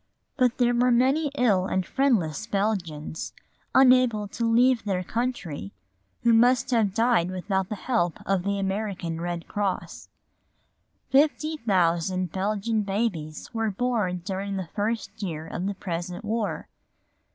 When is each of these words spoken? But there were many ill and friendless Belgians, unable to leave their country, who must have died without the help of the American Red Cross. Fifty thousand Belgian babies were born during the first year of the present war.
But 0.35 0.57
there 0.57 0.73
were 0.73 0.89
many 0.89 1.29
ill 1.37 1.67
and 1.67 1.85
friendless 1.85 2.47
Belgians, 2.47 3.33
unable 3.75 4.27
to 4.29 4.51
leave 4.51 4.83
their 4.83 5.03
country, 5.03 5.73
who 6.23 6.33
must 6.33 6.71
have 6.71 6.95
died 6.95 7.29
without 7.29 7.69
the 7.69 7.75
help 7.75 8.17
of 8.25 8.41
the 8.41 8.57
American 8.57 9.21
Red 9.21 9.47
Cross. 9.47 10.09
Fifty 11.11 11.55
thousand 11.57 12.31
Belgian 12.31 12.81
babies 12.81 13.53
were 13.53 13.69
born 13.69 14.23
during 14.25 14.55
the 14.55 14.69
first 14.73 15.21
year 15.21 15.45
of 15.45 15.67
the 15.67 15.75
present 15.75 16.25
war. 16.25 16.67